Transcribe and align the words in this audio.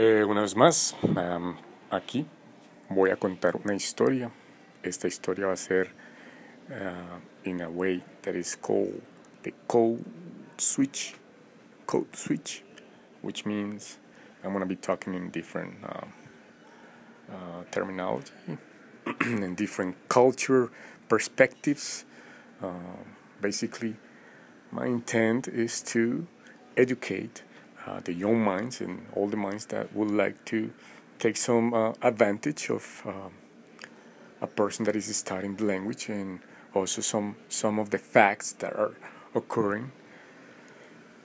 Eh, 0.00 0.22
una 0.22 0.42
vez 0.42 0.54
más, 0.54 0.94
um, 1.02 1.56
aquí 1.90 2.24
voy 2.88 3.10
a 3.10 3.16
contar 3.16 3.56
una 3.56 3.74
historia. 3.74 4.30
Esta 4.80 5.08
historia 5.08 5.46
va 5.46 5.54
a 5.54 5.56
ser 5.56 5.88
uh, 6.70 7.18
in 7.42 7.60
a 7.62 7.68
way 7.68 8.04
that 8.22 8.36
is 8.36 8.54
called 8.54 9.02
the 9.42 9.52
code 9.66 10.04
switch. 10.56 11.16
Code 11.86 12.14
switch, 12.14 12.62
which 13.22 13.44
means 13.44 13.98
I'm 14.44 14.52
going 14.52 14.60
to 14.60 14.66
be 14.66 14.76
talking 14.76 15.14
in 15.14 15.30
different 15.30 15.74
uh, 15.82 16.06
uh, 17.32 17.64
terminology 17.72 18.30
and 19.22 19.56
different 19.56 19.96
culture 20.08 20.70
perspectives. 21.08 22.04
Uh, 22.62 23.02
basically, 23.40 23.96
my 24.70 24.86
intent 24.86 25.48
is 25.48 25.82
to 25.82 26.28
educate 26.76 27.42
uh, 27.88 28.00
the 28.04 28.12
young 28.12 28.40
minds 28.40 28.80
and 28.80 29.06
all 29.14 29.26
the 29.28 29.36
minds 29.36 29.66
that 29.66 29.94
would 29.94 30.10
like 30.10 30.44
to 30.44 30.70
take 31.18 31.36
some 31.36 31.72
uh, 31.72 31.92
advantage 32.02 32.70
of 32.70 33.02
um, 33.06 33.32
a 34.40 34.46
person 34.46 34.84
that 34.84 34.94
is 34.94 35.14
studying 35.16 35.56
the 35.56 35.64
language 35.64 36.08
and 36.08 36.40
also 36.74 37.00
some 37.00 37.36
some 37.48 37.78
of 37.78 37.90
the 37.90 37.98
facts 37.98 38.52
that 38.52 38.72
are 38.74 38.94
occurring 39.34 39.90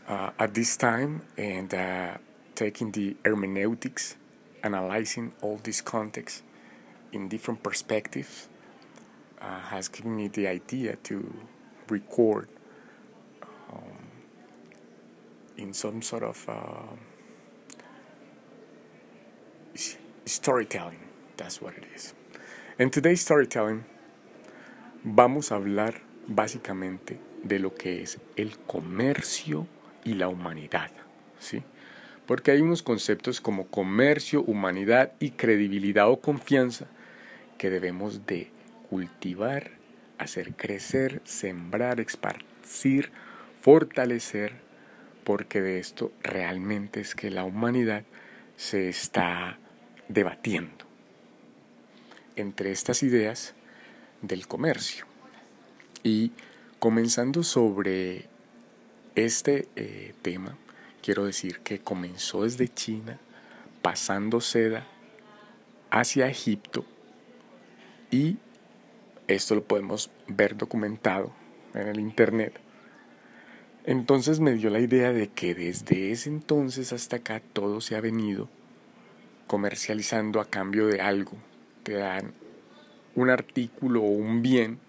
uh, 0.08 0.30
at 0.40 0.54
this 0.54 0.78
time 0.78 1.22
and 1.38 1.74
uh, 1.74 2.18
taking 2.56 2.92
the 2.92 3.16
hermeneutics 3.26 4.16
analyzing 4.64 5.34
all 5.42 5.60
this 5.64 5.82
context 5.82 6.44
in 7.12 7.28
different 7.28 7.62
perspectives 7.62 8.48
uh, 9.42 9.60
has 9.60 9.90
given 9.90 10.16
me 10.16 10.28
the 10.30 10.48
idea 10.48 10.96
to 11.04 11.34
record 11.90 12.48
in 15.64 15.74
some 15.74 16.02
sort 16.02 16.24
of 16.24 16.48
uh, 16.48 16.96
storytelling. 20.26 21.00
That's 21.38 21.62
what 21.62 21.74
it 21.76 21.86
is. 21.96 22.14
En 22.78 22.90
today's 22.92 23.22
storytelling 23.22 23.86
vamos 25.04 25.52
a 25.52 25.56
hablar 25.56 26.02
básicamente 26.28 27.20
de 27.44 27.60
lo 27.60 27.74
que 27.74 28.02
es 28.02 28.20
el 28.36 28.58
comercio 28.60 29.68
y 30.04 30.14
la 30.14 30.28
humanidad, 30.28 30.92
¿sí? 31.40 31.64
Porque 32.26 32.52
hay 32.52 32.62
unos 32.62 32.84
conceptos 32.84 33.42
como 33.42 33.68
comercio, 33.68 34.44
humanidad 34.44 35.12
y 35.20 35.32
credibilidad 35.32 36.10
o 36.10 36.22
confianza 36.22 36.88
que 37.58 37.70
debemos 37.70 38.26
de 38.26 38.50
cultivar, 38.90 39.72
hacer 40.18 40.56
crecer, 40.56 41.22
sembrar, 41.26 42.00
esparcir, 42.00 43.12
fortalecer 43.62 44.63
porque 45.24 45.62
de 45.62 45.80
esto 45.80 46.12
realmente 46.22 47.02
es 47.02 47.16
que 47.16 47.30
la 47.30 47.44
humanidad 47.44 48.04
se 48.56 48.90
está 48.90 49.58
debatiendo 50.08 50.86
entre 52.36 52.72
estas 52.72 53.04
ideas 53.04 53.54
del 54.22 54.48
comercio. 54.48 55.06
Y 56.04 56.32
comenzando 56.80 57.44
sobre 57.44 58.28
este 59.16 59.68
eh, 59.76 60.14
tema, 60.22 60.58
quiero 61.02 61.26
decir 61.26 61.60
que 61.60 61.80
comenzó 61.80 62.44
desde 62.44 62.68
China, 62.68 63.20
pasando 63.82 64.42
seda 64.42 64.88
hacia 65.92 66.28
Egipto, 66.28 66.86
y 68.12 68.38
esto 69.28 69.56
lo 69.56 69.64
podemos 69.64 70.10
ver 70.28 70.58
documentado 70.58 71.34
en 71.74 71.88
el 71.88 72.00
Internet, 72.00 72.60
entonces 73.86 74.40
me 74.40 74.54
dio 74.54 74.70
la 74.70 74.80
idea 74.80 75.12
de 75.12 75.28
que 75.28 75.54
desde 75.54 76.12
ese 76.12 76.30
entonces 76.30 76.94
hasta 76.94 77.18
acá 77.18 77.42
todo 77.54 77.82
se 77.82 77.96
ha 77.96 78.02
venido 78.02 78.50
comercializando 79.48 80.40
a 80.40 80.46
cambio 80.46 80.88
de 80.88 81.02
algo. 81.02 81.34
Te 81.84 81.94
dan 81.94 82.34
un 83.16 83.30
artículo 83.30 84.02
o 84.02 84.08
un 84.08 84.42
bien 84.42 84.80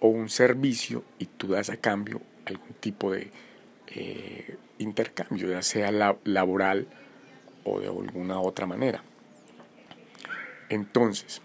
o 0.00 0.08
un 0.08 0.30
servicio 0.30 1.04
y 1.18 1.26
tú 1.26 1.48
das 1.48 1.70
a 1.70 1.76
cambio 1.76 2.20
algún 2.46 2.74
tipo 2.80 3.12
de 3.12 3.30
eh, 3.88 4.56
intercambio, 4.78 5.50
ya 5.50 5.62
sea 5.62 5.92
laboral 6.24 6.88
o 7.64 7.78
de 7.78 7.86
alguna 7.86 8.40
otra 8.40 8.66
manera. 8.66 9.04
Entonces, 10.68 11.42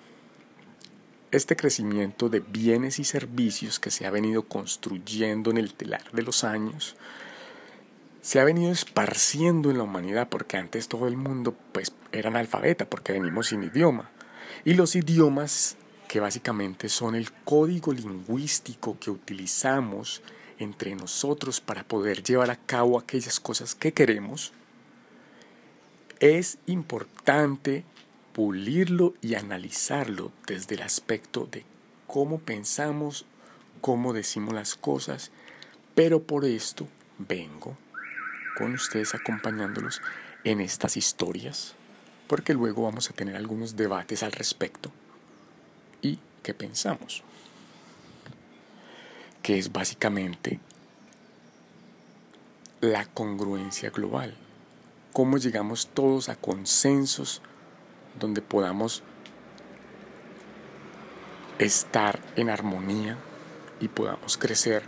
este 1.32 1.56
crecimiento 1.56 2.30
de 2.30 2.40
bienes 2.40 3.00
y 3.00 3.04
servicios 3.04 3.80
que 3.80 3.92
se 3.92 4.06
ha 4.06 4.12
venido 4.12 4.44
construyendo 4.44 5.52
en 5.52 5.58
el 5.58 5.74
telar 5.74 6.12
de 6.12 6.24
los 6.24 6.44
años, 6.44 6.96
se 8.22 8.40
ha 8.40 8.44
venido 8.44 8.72
esparciendo 8.72 9.72
en 9.72 9.78
la 9.78 9.84
humanidad 9.84 10.28
porque 10.30 10.58
antes 10.58 10.88
todo 10.88 11.08
el 11.08 11.18
mundo 11.18 11.56
pues 11.72 11.94
era 12.12 12.30
analfabeta 12.30 12.86
porque 12.86 13.14
venimos 13.14 13.48
sin 13.48 13.64
idioma. 13.64 14.10
Y 14.66 14.74
los 14.74 14.96
idiomas 14.96 15.78
que 16.08 16.20
básicamente 16.20 16.90
son 16.90 17.16
el 17.16 17.32
código 17.32 17.94
lingüístico 17.94 18.98
que 19.00 19.12
utilizamos 19.12 20.22
entre 20.60 20.96
nosotros 20.96 21.62
para 21.62 21.84
poder 21.84 22.24
llevar 22.24 22.50
a 22.50 22.56
cabo 22.56 22.98
aquellas 22.98 23.40
cosas 23.40 23.76
que 23.76 23.94
queremos, 23.94 24.54
es 26.20 26.58
importante 26.66 27.84
pulirlo 28.38 29.16
y 29.20 29.34
analizarlo 29.34 30.32
desde 30.46 30.76
el 30.76 30.84
aspecto 30.84 31.50
de 31.52 31.66
cómo 32.06 32.38
pensamos, 32.38 33.26
cómo 33.82 34.14
decimos 34.14 34.54
las 34.54 34.76
cosas, 34.76 35.32
pero 35.96 36.22
por 36.22 36.46
esto 36.46 36.88
vengo 37.18 37.76
con 38.56 38.76
ustedes 38.76 39.16
acompañándolos 39.16 40.04
en 40.44 40.62
estas 40.62 40.98
historias, 40.98 41.74
porque 42.28 42.54
luego 42.54 42.84
vamos 42.84 43.10
a 43.10 43.14
tener 43.14 43.36
algunos 43.36 43.76
debates 43.76 44.22
al 44.22 44.34
respecto 44.34 44.92
y 46.04 46.20
qué 46.44 46.54
pensamos, 46.54 47.24
que 49.42 49.58
es 49.58 49.72
básicamente 49.72 50.60
la 52.82 53.08
congruencia 53.08 53.90
global, 53.90 54.36
cómo 55.12 55.40
llegamos 55.40 55.88
todos 55.88 56.30
a 56.30 56.36
consensos 56.36 57.42
donde 58.20 58.42
podamos 58.42 59.04
estar 61.60 62.20
en 62.36 62.50
armonía 62.50 63.18
y 63.80 63.88
podamos 63.88 64.38
crecer 64.38 64.84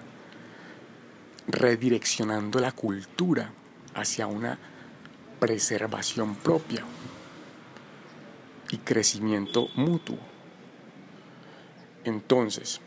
redireccionando 1.47 2.59
la 2.59 2.71
cultura 2.71 3.51
hacia 3.95 4.27
una 4.27 4.59
preservación 5.39 6.35
propia 6.35 6.83
y 8.71 8.77
crecimiento 8.77 9.69
mutuo. 9.75 10.19
Entonces, 12.03 12.81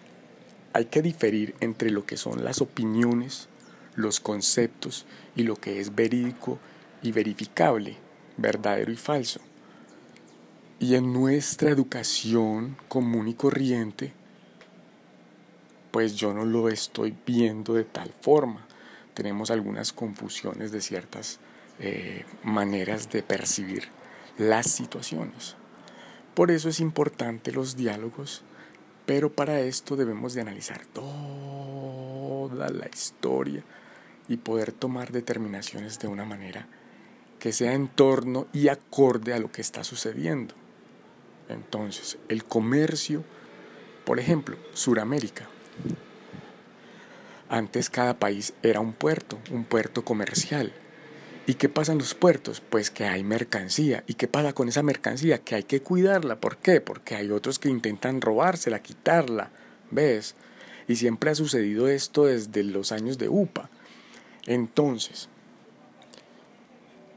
hay 0.72 0.86
que 0.86 1.02
diferir 1.02 1.54
entre 1.60 1.90
lo 1.90 2.06
que 2.06 2.16
son 2.16 2.44
las 2.44 2.60
opiniones, 2.60 3.48
los 3.94 4.20
conceptos 4.20 5.06
y 5.36 5.42
lo 5.42 5.56
que 5.56 5.80
es 5.80 5.94
verídico 5.94 6.58
y 7.02 7.12
verificable, 7.12 7.96
verdadero 8.36 8.92
y 8.92 8.96
falso. 8.96 9.40
Y 10.82 10.96
en 10.96 11.12
nuestra 11.12 11.70
educación 11.70 12.76
común 12.88 13.28
y 13.28 13.34
corriente, 13.34 14.12
pues 15.92 16.16
yo 16.16 16.34
no 16.34 16.44
lo 16.44 16.68
estoy 16.68 17.16
viendo 17.24 17.74
de 17.74 17.84
tal 17.84 18.12
forma. 18.20 18.66
Tenemos 19.14 19.52
algunas 19.52 19.92
confusiones 19.92 20.72
de 20.72 20.80
ciertas 20.80 21.38
eh, 21.78 22.24
maneras 22.42 23.12
de 23.12 23.22
percibir 23.22 23.90
las 24.38 24.72
situaciones. 24.72 25.54
Por 26.34 26.50
eso 26.50 26.68
es 26.68 26.80
importante 26.80 27.52
los 27.52 27.76
diálogos, 27.76 28.42
pero 29.06 29.32
para 29.32 29.60
esto 29.60 29.94
debemos 29.94 30.34
de 30.34 30.40
analizar 30.40 30.84
toda 30.86 32.70
la 32.70 32.88
historia 32.92 33.62
y 34.26 34.36
poder 34.36 34.72
tomar 34.72 35.12
determinaciones 35.12 36.00
de 36.00 36.08
una 36.08 36.24
manera 36.24 36.66
que 37.38 37.52
sea 37.52 37.72
en 37.72 37.86
torno 37.86 38.48
y 38.52 38.66
acorde 38.66 39.32
a 39.32 39.38
lo 39.38 39.52
que 39.52 39.60
está 39.60 39.84
sucediendo. 39.84 40.56
Entonces, 41.52 42.18
el 42.28 42.44
comercio, 42.44 43.24
por 44.04 44.18
ejemplo, 44.18 44.56
Suramérica. 44.72 45.48
Antes 47.48 47.90
cada 47.90 48.18
país 48.18 48.54
era 48.62 48.80
un 48.80 48.92
puerto, 48.92 49.38
un 49.50 49.64
puerto 49.64 50.04
comercial. 50.04 50.72
¿Y 51.46 51.54
qué 51.54 51.68
pasa 51.68 51.92
en 51.92 51.98
los 51.98 52.14
puertos? 52.14 52.60
Pues 52.60 52.90
que 52.90 53.04
hay 53.04 53.24
mercancía. 53.24 54.04
¿Y 54.06 54.14
qué 54.14 54.28
pasa 54.28 54.52
con 54.52 54.68
esa 54.68 54.82
mercancía? 54.82 55.38
Que 55.38 55.56
hay 55.56 55.64
que 55.64 55.82
cuidarla. 55.82 56.40
¿Por 56.40 56.58
qué? 56.58 56.80
Porque 56.80 57.16
hay 57.16 57.30
otros 57.30 57.58
que 57.58 57.68
intentan 57.68 58.20
robársela, 58.20 58.80
quitarla. 58.80 59.50
¿Ves? 59.90 60.36
Y 60.88 60.96
siempre 60.96 61.30
ha 61.30 61.34
sucedido 61.34 61.88
esto 61.88 62.26
desde 62.26 62.62
los 62.62 62.92
años 62.92 63.18
de 63.18 63.28
UPA. 63.28 63.68
Entonces, 64.46 65.28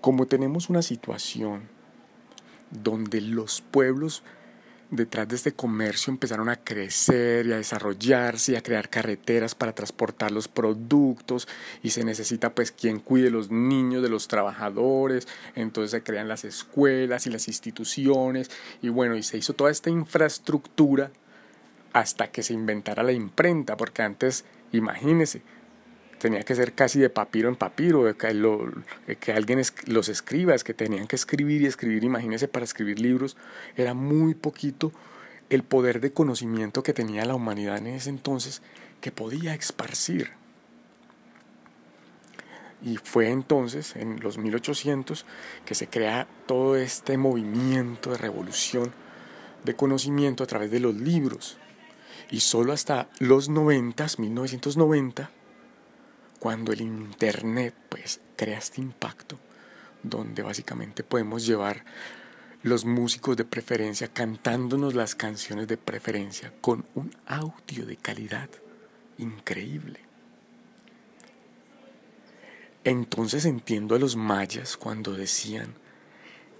como 0.02 0.26
tenemos 0.26 0.70
una 0.70 0.82
situación 0.82 1.75
donde 2.72 3.22
los 3.22 3.62
pueblos 3.62 4.24
detrás 4.92 5.28
de 5.28 5.36
este 5.36 5.54
comercio 5.54 6.12
empezaron 6.12 6.50
a 6.50 6.58
crecer 6.58 7.48
y 7.48 7.54
a 7.54 7.58
desarrollarse 7.58 8.52
y 8.52 8.56
a 8.56 8.62
crear 8.62 8.90
carreteras 8.90 9.56
para 9.56 9.74
transportar 9.74 10.32
los 10.32 10.48
productos 10.48 11.48
y 11.82 11.90
se 11.90 12.04
necesita 12.04 12.54
pues 12.54 12.72
quien 12.72 13.00
cuide 13.00 13.30
los 13.30 13.50
niños 13.50 14.04
de 14.04 14.10
los 14.10 14.28
trabajadores, 14.28 15.28
entonces 15.56 15.92
se 15.92 16.04
crean 16.04 16.28
las 16.28 16.46
escuelas 16.46 17.26
y 17.26 17.30
las 17.30 17.48
instituciones 17.48 18.52
y 18.82 18.90
bueno, 18.90 19.16
y 19.16 19.24
se 19.24 19.38
hizo 19.38 19.54
toda 19.54 19.72
esta 19.72 19.90
infraestructura 19.90 21.12
hasta 21.94 22.28
que 22.28 22.44
se 22.44 22.54
inventara 22.54 23.04
la 23.04 23.14
imprenta, 23.14 23.78
porque 23.78 24.02
antes, 24.02 24.44
imagínense, 24.74 25.42
tenía 26.26 26.42
que 26.42 26.56
ser 26.56 26.74
casi 26.74 26.98
de 26.98 27.12
papiro 27.12 27.50
en 27.50 27.56
papiro, 27.56 28.18
que 28.18 29.32
alguien 29.32 29.62
los 29.86 30.10
escriba, 30.10 30.56
es 30.56 30.64
que 30.64 30.74
tenían 30.74 31.06
que 31.06 31.16
escribir 31.16 31.62
y 31.62 31.68
escribir, 31.68 32.04
imagínense, 32.04 32.48
para 32.48 32.66
escribir 32.66 33.00
libros, 33.00 33.38
era 33.78 33.94
muy 33.94 34.34
poquito 34.34 34.92
el 35.52 35.62
poder 35.62 36.02
de 36.02 36.14
conocimiento 36.14 36.82
que 36.82 36.94
tenía 36.94 37.26
la 37.26 37.36
humanidad 37.36 37.78
en 37.78 37.86
ese 37.86 38.10
entonces 38.10 38.64
que 39.02 39.12
podía 39.12 39.54
esparcir. 39.54 40.32
Y 42.82 42.98
fue 42.98 43.30
entonces, 43.30 43.96
en 43.96 44.20
los 44.20 44.40
1800, 44.40 45.28
que 45.64 45.76
se 45.76 45.88
crea 45.88 46.28
todo 46.48 46.76
este 46.76 47.20
movimiento 47.20 48.10
de 48.10 48.18
revolución 48.18 48.92
de 49.64 49.76
conocimiento 49.76 50.44
a 50.44 50.48
través 50.48 50.72
de 50.72 50.80
los 50.80 50.96
libros. 50.96 51.60
Y 52.32 52.40
solo 52.40 52.74
hasta 52.74 53.10
los 53.20 53.48
90, 53.48 54.08
1990, 54.18 55.30
cuando 56.46 56.74
el 56.74 56.82
Internet 56.82 57.74
pues 57.90 58.22
crea 58.36 58.60
este 58.60 58.80
impacto, 58.80 59.40
donde 60.04 60.44
básicamente 60.44 61.04
podemos 61.04 61.44
llevar 61.44 61.84
los 62.62 62.86
músicos 62.86 63.36
de 63.36 63.46
preferencia 63.46 64.10
cantándonos 64.10 64.94
las 64.94 65.16
canciones 65.16 65.68
de 65.68 65.78
preferencia 65.78 66.54
con 66.62 66.86
un 66.94 67.16
audio 67.26 67.88
de 67.88 67.98
calidad 67.98 68.48
increíble. 69.18 70.02
Entonces 72.84 73.46
entiendo 73.46 73.96
a 73.96 74.00
los 74.00 74.16
mayas 74.16 74.78
cuando 74.78 75.14
decían 75.14 75.74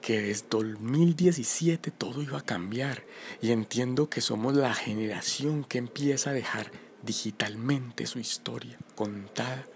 que 0.02 0.20
desde 0.20 0.48
2017 0.50 1.92
todo 1.92 2.24
iba 2.24 2.40
a 2.40 2.44
cambiar 2.44 3.04
y 3.40 3.52
entiendo 3.52 4.10
que 4.10 4.22
somos 4.22 4.56
la 4.56 4.74
generación 4.74 5.64
que 5.64 5.78
empieza 5.78 6.32
a 6.32 6.34
dejar 6.34 6.72
digitalmente 7.04 8.08
su 8.08 8.18
historia 8.18 8.80
contada 8.96 9.68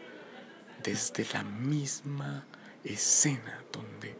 desde 0.89 1.23
la 1.33 1.43
misma 1.43 2.45
escena 2.83 3.63
donde 3.71 4.15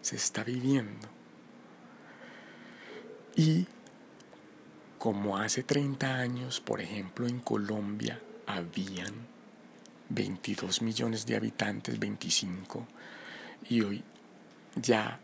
se 0.00 0.14
está 0.14 0.44
viviendo. 0.44 1.08
Y 3.34 3.66
como 4.98 5.36
hace 5.36 5.64
30 5.64 6.14
años, 6.14 6.60
por 6.60 6.80
ejemplo, 6.80 7.26
en 7.26 7.40
Colombia 7.40 8.20
habían 8.46 9.14
22 10.10 10.80
millones 10.82 11.26
de 11.26 11.34
habitantes, 11.34 11.98
25, 11.98 12.86
y 13.68 13.80
hoy 13.80 14.04
ya 14.76 15.18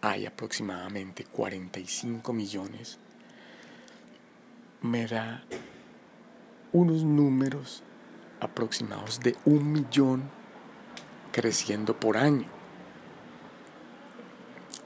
hay 0.00 0.26
aproximadamente 0.26 1.24
45 1.24 2.32
millones, 2.32 2.98
me 4.82 5.06
da 5.06 5.44
unos 6.72 7.04
números 7.04 7.84
aproximados 8.44 9.20
de 9.20 9.36
un 9.44 9.72
millón 9.72 10.22
creciendo 11.32 11.98
por 11.98 12.16
año. 12.16 12.46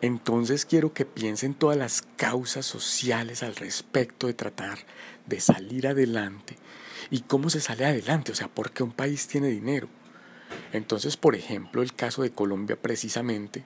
Entonces 0.01 0.65
quiero 0.65 0.93
que 0.93 1.05
piensen 1.05 1.55
todas 1.55 1.77
las 1.77 2.03
causas 2.17 2.65
sociales 2.65 3.43
al 3.43 3.57
respecto 3.57 4.29
de 4.29 4.35
tratar 4.35 4.79
de 5.27 5.41
salir 5.41 5.89
adelante 5.89 6.57
y 7.11 7.21
cómo 7.21 7.51
se 7.51 7.61
sale 7.61 7.85
adelante, 7.85 8.33
o 8.33 8.35
sea, 8.35 8.49
por 8.49 8.71
qué 8.71 8.83
un 8.83 8.93
país 8.93 9.27
tiene 9.27 9.49
dinero. 9.49 9.89
Entonces, 10.73 11.17
por 11.17 11.35
ejemplo, 11.35 11.83
el 11.83 11.95
caso 11.95 12.23
de 12.23 12.31
Colombia 12.31 12.81
precisamente 12.81 13.65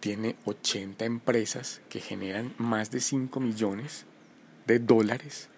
tiene 0.00 0.36
80 0.44 1.04
empresas 1.04 1.80
que 1.88 2.00
generan 2.00 2.54
más 2.58 2.90
de 2.90 3.00
5 3.00 3.38
millones 3.40 4.06
de 4.66 4.78
dólares. 4.78 5.48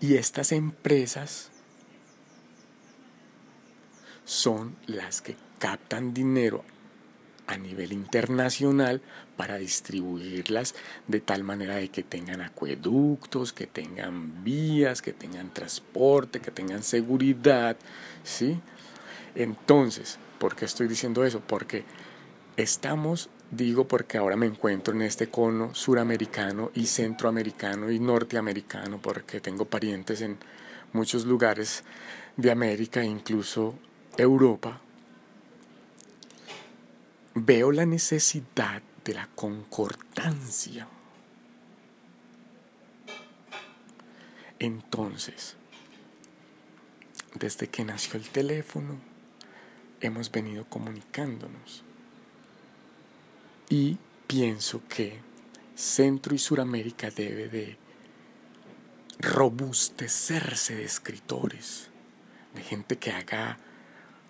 Y 0.00 0.14
estas 0.14 0.52
empresas 0.52 1.50
son 4.24 4.76
las 4.86 5.20
que 5.20 5.36
captan 5.58 6.14
dinero 6.14 6.64
a 7.46 7.56
nivel 7.58 7.92
internacional 7.92 9.02
para 9.36 9.56
distribuirlas 9.56 10.74
de 11.08 11.20
tal 11.20 11.44
manera 11.44 11.76
de 11.76 11.88
que 11.88 12.02
tengan 12.02 12.40
acueductos, 12.40 13.52
que 13.52 13.66
tengan 13.66 14.44
vías, 14.44 15.02
que 15.02 15.12
tengan 15.12 15.52
transporte, 15.52 16.40
que 16.40 16.50
tengan 16.50 16.82
seguridad, 16.82 17.76
¿sí? 18.22 18.60
Entonces, 19.34 20.18
¿por 20.38 20.56
qué 20.56 20.64
estoy 20.64 20.88
diciendo 20.88 21.24
eso? 21.24 21.40
Porque 21.40 21.84
estamos, 22.56 23.28
digo 23.50 23.86
porque 23.88 24.16
ahora 24.16 24.36
me 24.36 24.46
encuentro 24.46 24.94
en 24.94 25.02
este 25.02 25.28
cono 25.28 25.74
suramericano 25.74 26.70
y 26.74 26.86
centroamericano 26.86 27.90
y 27.90 27.98
norteamericano, 27.98 29.00
porque 29.02 29.40
tengo 29.40 29.64
parientes 29.64 30.20
en 30.20 30.38
muchos 30.92 31.26
lugares 31.26 31.82
de 32.36 32.50
América, 32.50 33.04
incluso 33.04 33.74
Europa, 34.16 34.80
veo 37.34 37.72
la 37.72 37.84
necesidad 37.84 38.82
de 39.04 39.14
la 39.14 39.28
concordancia. 39.34 40.88
Entonces, 44.58 45.56
desde 47.34 47.68
que 47.68 47.84
nació 47.84 48.18
el 48.18 48.28
teléfono, 48.28 48.98
hemos 50.00 50.30
venido 50.30 50.64
comunicándonos. 50.66 51.82
Y 53.68 53.98
pienso 54.26 54.82
que 54.88 55.18
Centro 55.74 56.34
y 56.34 56.38
Suramérica 56.38 57.10
debe 57.10 57.48
de 57.48 57.76
robustecerse 59.18 60.76
de 60.76 60.84
escritores, 60.84 61.88
de 62.54 62.62
gente 62.62 62.96
que 62.96 63.10
haga 63.10 63.58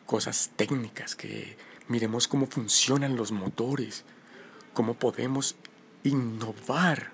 cosas 0.06 0.50
técnicas, 0.56 1.16
que 1.16 1.56
miremos 1.88 2.28
cómo 2.28 2.46
funcionan 2.46 3.16
los 3.16 3.32
motores, 3.32 4.04
cómo 4.72 4.94
podemos 4.94 5.56
innovar 6.02 7.12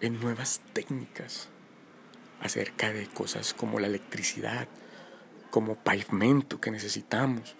en 0.00 0.20
nuevas 0.20 0.60
técnicas 0.72 1.48
acerca 2.40 2.92
de 2.92 3.06
cosas 3.06 3.54
como 3.54 3.80
la 3.80 3.86
electricidad, 3.86 4.68
como 5.50 5.76
pavimento 5.76 6.60
que 6.60 6.70
necesitamos. 6.70 7.54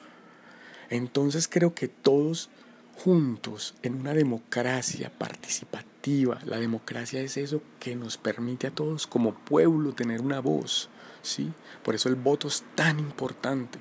Entonces 0.91 1.49
creo 1.49 1.75
que 1.75 1.89
todos 1.89 2.51
juntos 2.97 3.75
en 3.83 3.95
una 3.95 4.15
democracia 4.15 5.11
participativa, 5.17 6.39
la 6.45 6.59
democracia 6.59 7.21
es 7.21 7.37
eso 7.37 7.63
que 7.81 7.97
nos 7.97 8.19
permite 8.19 8.69
a 8.69 8.71
todos 8.71 9.07
como 9.07 9.35
pueblo 9.35 9.95
tener 9.95 10.21
una 10.21 10.41
voz, 10.41 10.91
¿sí? 11.23 11.53
Por 11.83 11.95
eso 11.95 12.09
el 12.09 12.15
voto 12.15 12.49
es 12.49 12.63
tan 12.75 13.01
importante 13.01 13.79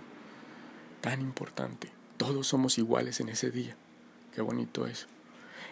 tan 1.04 1.20
importante. 1.20 1.92
Todos 2.16 2.48
somos 2.48 2.78
iguales 2.78 3.20
en 3.20 3.28
ese 3.28 3.52
día. 3.52 3.76
Qué 4.34 4.42
bonito 4.42 4.88
eso. 4.88 5.08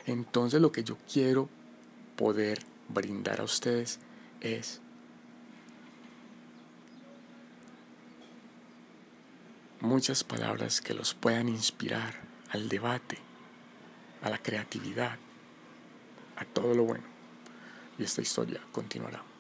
Entonces 0.06 0.60
lo 0.62 0.74
que 0.74 0.84
yo 0.84 0.98
quiero 1.12 1.48
poder 2.18 2.60
brindar 2.90 3.40
a 3.40 3.46
ustedes 3.46 4.00
es 4.42 4.82
muchas 9.80 10.26
palabras 10.26 10.82
que 10.82 10.94
los 10.94 11.14
puedan 11.14 11.48
inspirar 11.48 12.14
al 12.50 12.68
debate, 12.68 13.18
a 14.22 14.30
la 14.30 14.38
creatividad, 14.38 15.18
a 16.36 16.44
todo 16.44 16.74
lo 16.74 16.84
bueno. 16.84 17.06
Y 17.98 18.04
esta 18.04 18.22
historia 18.22 18.60
continuará. 18.74 19.31